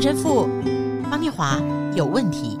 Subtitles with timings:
[0.00, 0.48] 陈神父
[1.10, 1.60] 方念华
[1.94, 2.58] 有问题。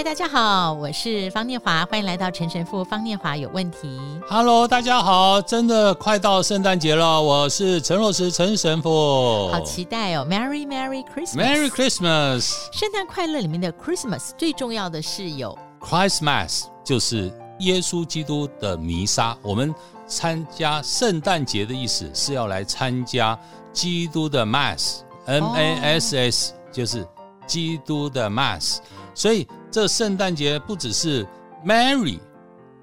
[0.00, 4.00] 嗨，大家好，我是方念华，欢迎来到陈神父方念华有问题。
[4.26, 19.36] Hello，大家好，真的快到圣诞节了，我是陈若石陈神父，好期待哦，Merry Merry Christmas，Merry Christmas，圣诞快乐里面的 Christmas 最重要的是有 Christmas，就是耶稣基督的弥撒。
[19.42, 19.74] 我们
[20.06, 23.38] 参加圣诞节的意思是要来参加
[23.70, 27.06] 基督的 Mass，M A S S，就是
[27.46, 28.78] 基督的 Mass，
[29.20, 29.46] 所以。
[29.72, 31.24] 这圣诞节不只是
[31.64, 32.18] Mary，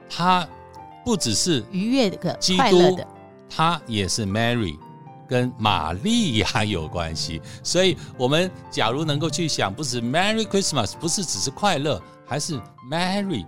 [0.10, 0.48] 它
[1.04, 2.98] 不只是愉悦的、基督，
[3.50, 4.80] 它也是 Mary，
[5.28, 7.42] 跟玛利亚有关系。
[7.62, 12.58] 所以，我们假如能够去想，不是 Merry Christmas，不是只是快乐，还是
[12.90, 13.46] Mary，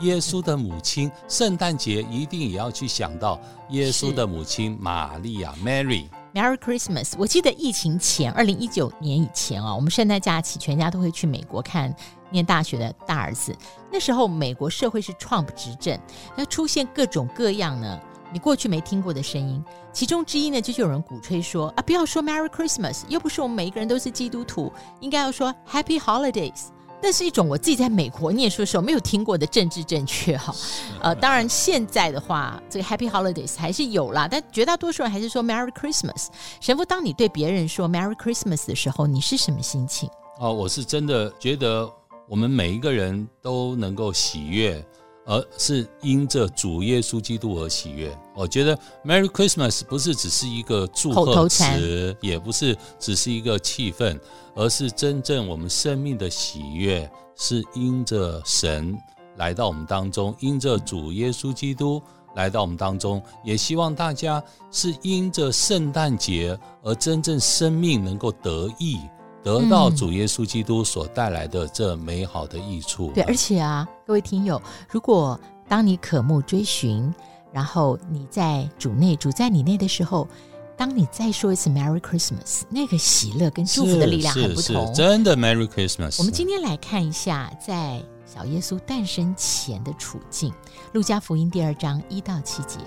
[0.00, 1.12] 耶稣的母亲。
[1.28, 6.06] 圣诞节一定也要去想到耶稣的母亲玛利亚 Mary。
[6.32, 7.12] Merry Christmas！
[7.18, 11.94] 我记得疫情前，二零一九年以前啊，我们圣诞假期全家都会去美国看
[12.30, 13.54] 念大学的大儿子。
[13.90, 15.98] 那时候美国社会是 Trump 执政，
[16.36, 18.00] 那出现各种各样呢，
[18.32, 19.62] 你过去没听过的声音。
[19.92, 26.66] 其中之一呢，就是有人鼓吹说啊，不要说 Merry Christmas，又不是我们每一个人都是基督徒，应该要说 Happy Holidays。
[27.02, 30.54] 那是一种我自己在美国念书的时候没有听过的政治正确哈，
[31.00, 36.26] 呃，当然现在的话，这个 Happy Holidays 还是有啦，但绝大多数人还是说 Merry Christmas。
[36.60, 40.10] 神父，当你对别人说 Merry Christmas 的时候，你是什么心情？
[40.38, 41.90] 哦，我是真的觉得
[42.30, 44.82] 我们每一个人都能够喜悦。
[45.26, 48.18] 而是因着主耶稣基督而喜悦。
[48.34, 54.18] 我觉得 Merry Christmas 不是只是一个祝贺词，也不是只是一个气氛，
[54.56, 58.98] 而是真正我们生命的喜悦，是因着神
[59.36, 62.02] 来到我们当中，因着主耶稣基督
[62.34, 63.22] 来到我们当中。
[63.44, 64.42] 也希望大家
[64.72, 68.98] 是因着圣诞节而真正生命能够得益。
[69.42, 73.10] 得到主耶稣基督所带来的这美好的益处。
[73.14, 77.12] 对，而且啊，各位听友，如果当你渴慕追寻，
[77.50, 80.28] 然后你在主内，主在你内的时候，
[80.76, 84.92] 当你再说一次 Merry Christmas，那个喜乐跟祝福的力量很不同。
[84.92, 86.18] 真的 Merry Christmas。
[86.18, 90.50] 我们今天来看一下，在小耶稣诞生前的处境，
[90.92, 92.78] 《路加福音》第二章一到七节，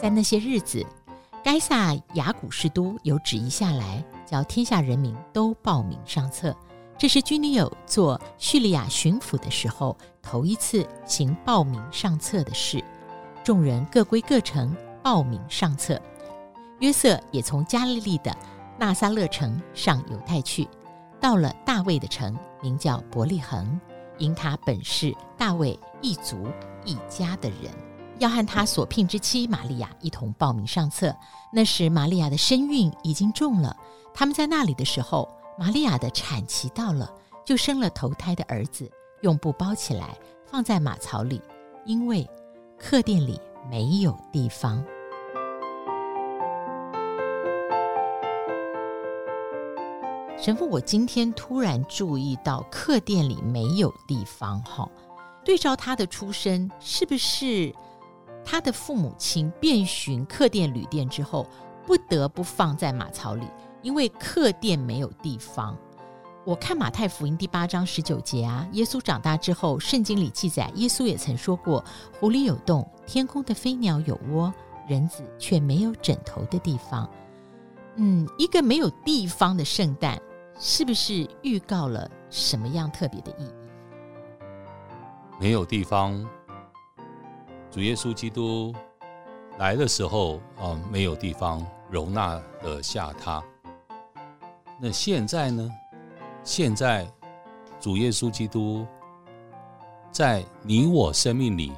[0.00, 0.86] 在那些日子。
[1.42, 6.54] 该撒亚古士都有旨意下来，叫天下人民都报名上册。
[6.98, 12.84] 这是居里友做叙利亚巡抚的时候，头一次行报名上册的事。
[13.42, 15.98] 众人各归各城报名上册。
[16.80, 18.36] 约瑟也从加利利的
[18.78, 20.68] 纳撒勒城上犹太去，
[21.18, 23.80] 到了大卫的城，名叫伯利恒，
[24.18, 26.46] 因他本是大卫一族
[26.84, 27.72] 一家的人。
[28.20, 31.14] 要和他所聘之妻玛利亚一同报名上册。
[31.52, 33.76] 那时玛利亚的身孕已经重了。
[34.14, 37.10] 他们在那里的时候，玛利亚的产期到了，
[37.44, 38.88] 就生了头胎的儿子，
[39.22, 40.16] 用布包起来，
[40.46, 41.40] 放在马槽里，
[41.86, 42.28] 因为
[42.78, 44.84] 客店里没有地方。
[50.36, 54.88] 神父，我今天突然注意到客店里没有地方，哈，
[55.44, 57.74] 对照他的出身，是不是？
[58.44, 61.46] 他的父母亲遍寻客店旅店之后，
[61.86, 63.46] 不得不放在马槽里，
[63.82, 65.76] 因为客店没有地方。
[66.44, 71.84] 我看马太福音第八章十九节啊，耶稣长大之后，圣经里记载，耶稣也曾说过
[72.18, 74.52] ：“湖里有洞，天空的飞鸟有窝，
[74.88, 77.08] 人子却没有枕头的地方。”
[77.96, 80.20] 嗯，一个没有地方的圣诞，
[80.58, 83.52] 是不是预告了什么样特别的意义？
[85.38, 86.26] 没有地方。
[87.70, 88.74] 主耶稣基督
[89.58, 93.42] 来的时候啊，没有地方容纳得下他。
[94.80, 95.70] 那现在呢？
[96.42, 97.06] 现在
[97.78, 98.84] 主耶稣基督
[100.10, 101.72] 在你我生命里，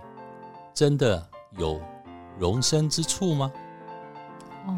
[0.73, 1.23] 真的
[1.59, 1.79] 有
[2.39, 3.53] 容身之处吗？
[4.67, 4.75] 哦，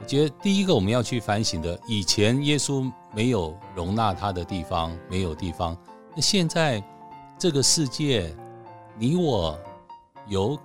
[0.00, 5.76] 我觉得第一个我们要去反省的，以前耶稣没有容纳他的地方，没有地方。
[6.14, 6.82] 那现在
[7.38, 8.34] 这个世界，
[8.96, 9.58] 你我。
[10.30, 10.58] 有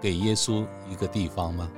[0.00, 1.70] 给耶稣一个地方吗？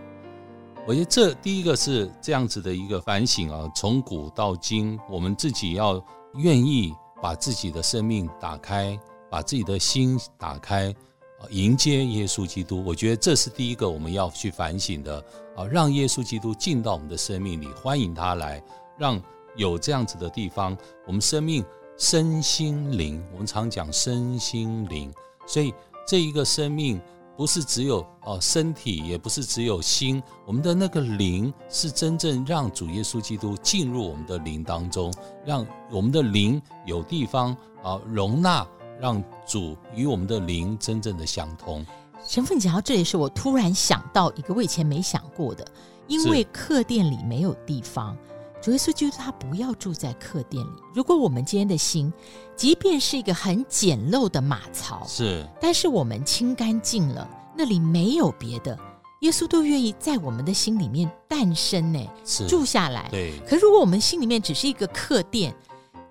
[0.86, 6.02] 我觉得这第一个是这样子的一个反省啊，从古到今，我们自己要
[6.36, 8.98] 愿意把自己的生命打开，
[9.30, 10.94] 把自己的心打开，
[11.50, 12.82] 迎接耶稣基督。
[12.82, 15.22] 我觉得这是第一个我们要去反省的
[15.54, 18.62] 啊，让耶稣基督进到我们的生命里，欢迎他来，
[18.96, 19.20] 让
[19.54, 20.74] 有这样子的地方，
[21.06, 21.62] 我们生命
[21.98, 25.12] 身心灵，我们常讲身心灵，
[25.46, 25.74] 所以
[26.06, 26.98] 这一个生命。
[27.38, 35.14] 不是只有哦身体，也不是只有心，我们的那个灵是真正让主耶稣基督进入我们的灵当中，
[35.46, 38.66] 让我们的灵有地方啊容纳，
[39.00, 41.86] 让主与我们的灵真正的相通。
[42.26, 45.64] 神父，你讲到这里是，我突然想到一个我以前没想过的，
[46.08, 48.16] 因为客店里没有地方。
[48.60, 50.70] 主耶稣基督他不要住在客店里。
[50.92, 52.12] 如果我们今天的心，
[52.56, 58.76] 即便是一个很简陋的马槽，是，但是我们清干净了，那里没有别的，
[59.20, 63.08] 耶稣都愿意在我们的心里面诞生呢，是住下来。
[63.12, 63.38] 对。
[63.46, 65.54] 可如果我们心里面只是一个客店，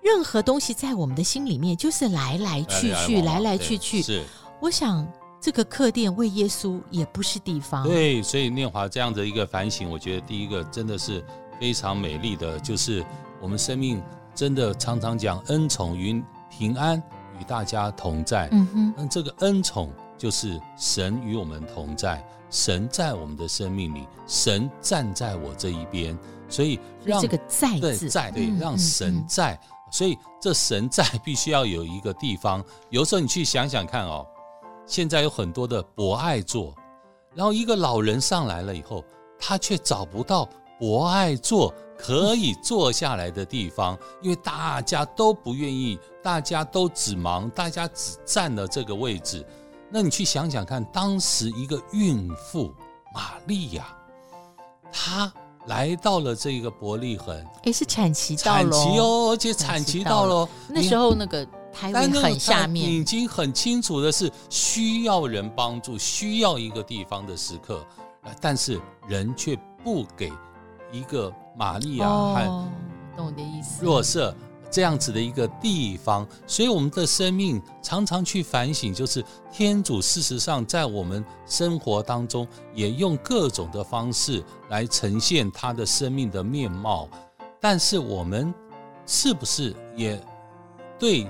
[0.02, 4.00] 任何东西在我们的心里面就是来来去去，来来去去。
[4.00, 4.24] 是。
[4.58, 5.06] 我想
[5.38, 7.86] 这个客店为耶稣也不是地方。
[7.86, 11.22] 对，所以念华这样的一个反省，我觉得第一个真的是。
[11.60, 13.04] 非常美丽的就是
[13.40, 14.02] 我们生命，
[14.34, 17.02] 真的常常讲恩宠与平安
[17.38, 18.48] 与大家同在。
[18.52, 26.16] 嗯哼，那这个恩宠就是神与我们同在，神在我们的生命里，神站在我这一边，
[26.48, 29.58] 所以让这个在字对在对让神在，
[29.90, 32.64] 所以这神在必须要有一个地方。
[32.90, 34.26] 有时候你去想想看哦，
[34.86, 36.74] 现在有很多的博爱座，
[37.34, 39.04] 然后一个老人上来了以后，
[39.38, 40.48] 他却找不到。
[40.78, 49.44] 博爱座可以坐下来的地方，因为大家都不愿意，大家都只忙，大家只占了这个位置。
[49.90, 52.72] 那你去想想看，当时一个孕妇
[53.14, 53.86] 玛利亚，
[54.92, 55.32] 她
[55.66, 67.84] 来到了这个伯利恒，哎，是产期到了，产期哦，而且产期到了，那时候那个胎位很下面，已经很清楚的是需要人帮助，需要一个地方的时刻，
[68.40, 70.30] 但是人却不给。
[70.90, 72.68] 一个玛利亚和
[73.16, 74.34] 懂我的意思，若瑟
[74.70, 87.08] 这样子的一个地方，所以我们的生命常常去反省，就是天主事实上在我们生活当中也用各种的方式来呈现他的生命的面貌，
[87.60, 88.52] 但是我们
[89.06, 90.22] 是不是也
[90.98, 91.26] 对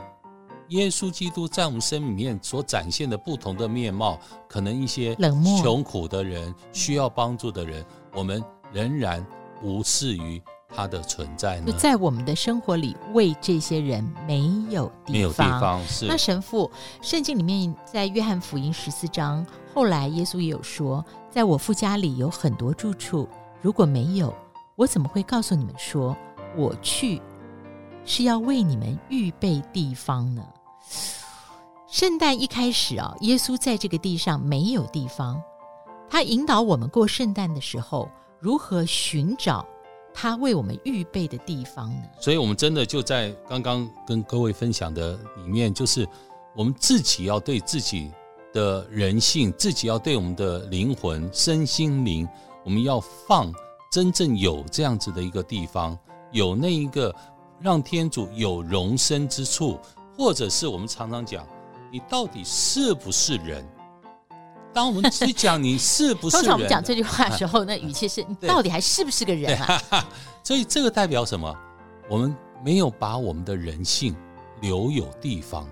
[0.71, 4.19] 耶稣基督在我们生命里面所展现的不同的面貌，
[4.49, 9.25] 可能一些冷漠、穷苦的人、需要帮助的人，我们仍然。
[9.63, 11.67] 无视于它的存在呢？
[11.67, 15.13] 就在我们的生活里，为这些人没有地方。
[15.13, 16.07] 没有地方是。
[16.07, 16.71] 那神父，
[17.01, 19.45] 圣经里面在约翰福音十四章，
[19.75, 23.29] 后来耶稣也有说，在我父家里有很多住处，
[23.63, 24.35] 如果没有，
[24.77, 26.17] 我怎么会告诉你们说
[26.57, 27.21] 我去
[28.05, 30.45] 是要为你们预备地方呢？
[31.89, 35.43] 圣诞一开始啊，耶稣在这个地上没有地方，
[36.11, 38.09] 他引导我们过圣诞的时候。
[38.41, 39.67] 如何寻找
[40.15, 42.03] 他为我们预备的地方呢？
[42.21, 46.07] 所以，我们真的就在刚刚跟各位分享的里面，就是
[46.55, 48.11] 我们自己要对自己
[48.53, 52.29] 的人性，自己要对我们的灵魂、身心灵，
[52.65, 53.53] 我们要放
[53.91, 55.97] 真正有这样子的一个地方，
[56.33, 57.15] 有那一个
[57.61, 59.79] 让天主有容身之处，
[60.17, 61.47] 或者是我们常常讲，
[61.93, 63.65] 你到底是不是人？
[64.79, 70.09] 当我们去讲你是不是人，通常我们讲这句话的时候，那语气是你到底还是不是个人啊？
[70.45, 71.53] 所以这个代表什么？
[72.09, 72.33] 我们
[72.65, 74.15] 没有把我们的人性
[74.61, 75.69] 留有地方，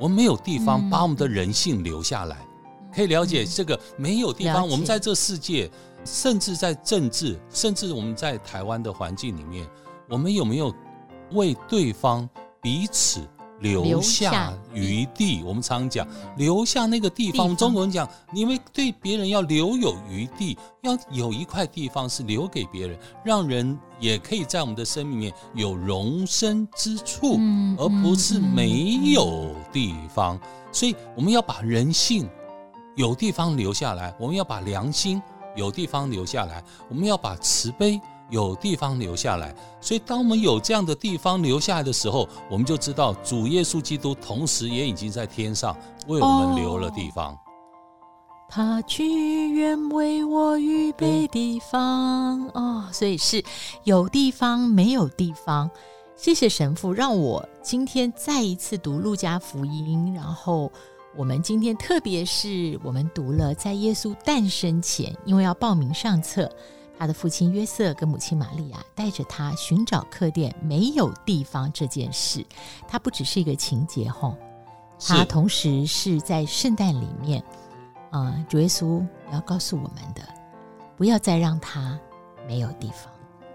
[0.00, 2.38] 我们没有地方把我们的人性留下来。
[2.92, 5.70] 可以了解这个没有地方，我们在这世界，
[6.04, 9.64] 甚至在政治，甚至我们在台湾的环境里面，
[10.08, 10.74] 我们有没有
[11.30, 12.28] 为对方
[12.60, 13.20] 彼此？
[13.60, 17.42] 留下余地，我们常讲留下那个地方。
[17.42, 27.38] 我们中国人讲，因为对别人要留有余地，要有一块地方是留给别人，让人也可以在我们的生命里面有容身之处，
[27.78, 30.38] 而不是没有地方。
[30.72, 32.28] 所以我们要把人性
[32.96, 35.20] 有地方留下来，我们要把良心
[35.54, 38.00] 有地方留下来，我们要把慈悲。
[38.30, 47.36] 有地方留下来，所以当我们有这样的地方留下来的时候，我们就知道主耶稣基督同时也已经在天上为我们留了地方。
[48.48, 53.44] 他去愿为我预备地方哦，所以是
[53.84, 55.70] 有地方没有地方。
[56.16, 60.70] 谢谢神父，让我今天再一次读路加福音，然后
[61.16, 66.50] 我们今天特别是我们读了在耶稣诞生前，因为要报名上册。
[67.00, 72.44] 他的父亲约瑟跟母亲玛利亚带着他寻找客店没有地方这件事，
[72.86, 74.36] 它不只是一个情节吼，
[75.08, 77.42] 它同时是在圣诞里面
[78.10, 79.02] 啊、呃，主耶稣
[79.32, 80.20] 要告诉我们的，
[80.98, 81.98] 不要再让他
[82.46, 83.10] 没有地方，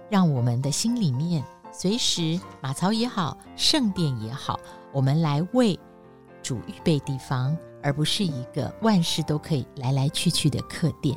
[0.10, 4.60] 让我们的心里面随时马槽也好，圣殿也好，
[4.92, 5.80] 我们来为
[6.42, 11.16] 主预备地方，而不是一个万事都可以来来去去的客店。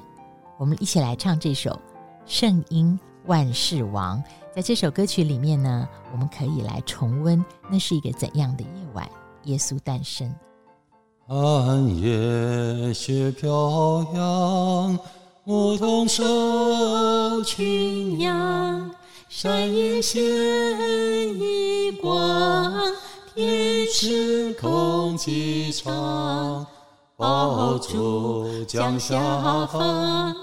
[0.58, 1.70] 我们一起来唱这首
[2.28, 4.18] 《圣婴万世王》。
[4.54, 9.08] 在这首歌曲里面呢，我们可以来重温那是一个怎样的夜晚，
[9.44, 10.32] 耶稣诞生。
[11.26, 14.98] 寒夜雪飘扬，
[15.44, 18.90] 牧童收群羊，
[19.28, 20.20] 山野现
[21.38, 22.72] 一光，
[23.34, 26.66] 天池空气长，
[27.16, 30.34] 宝珠降下方，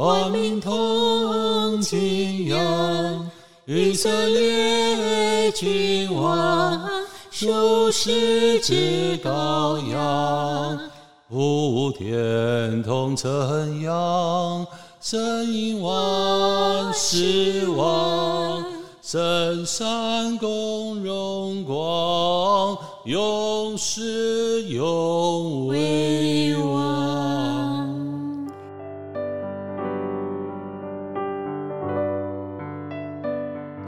[0.00, 3.30] 万民同敬仰。
[3.66, 6.88] 以色列君王，
[7.30, 10.80] 属世之羔羊，
[11.28, 14.66] 普天同称扬，
[15.02, 18.64] 神应万事王，
[19.02, 25.69] 圣三公荣光，永世永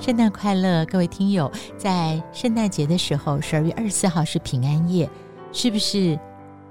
[0.02, 1.48] 圣诞快乐，各位听友！
[1.78, 5.08] 在圣诞节的时候，十二月二十四号是平安夜，
[5.52, 6.18] 是不是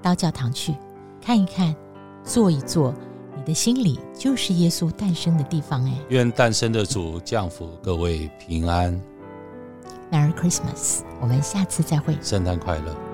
[0.02, 0.74] 到教堂去
[1.18, 1.74] 看一看、
[2.22, 2.94] 坐一坐？
[3.34, 5.98] 你的心里就是耶稣诞生的地方哎！
[6.10, 9.00] 愿诞生的主降福各位平安。
[10.10, 11.00] Merry Christmas！
[11.18, 12.14] 我们下次再会。
[12.20, 13.11] 圣诞快乐。